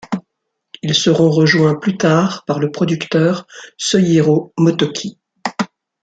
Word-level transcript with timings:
Ils 0.81 0.95
seront 0.95 1.29
rejoints 1.29 1.75
plus 1.75 1.95
tard 1.95 2.43
par 2.45 2.57
le 2.57 2.71
producteur 2.71 3.45
Sōjirō 3.79 4.51
Motoki. 4.57 5.19